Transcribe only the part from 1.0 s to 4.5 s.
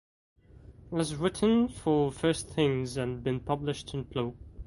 written for "First Things" and been published in Plough.